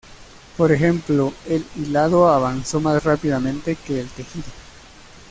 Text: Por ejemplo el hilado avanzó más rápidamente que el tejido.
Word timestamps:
Por 0.57 0.71
ejemplo 0.71 1.31
el 1.47 1.63
hilado 1.75 2.27
avanzó 2.27 2.79
más 2.81 3.03
rápidamente 3.03 3.75
que 3.75 3.99
el 3.99 4.07
tejido. 4.09 4.49